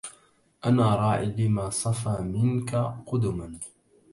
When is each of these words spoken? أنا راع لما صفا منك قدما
أنا 0.65 0.95
راع 0.95 1.21
لما 1.21 1.69
صفا 1.69 2.21
منك 2.21 2.75
قدما 3.07 3.59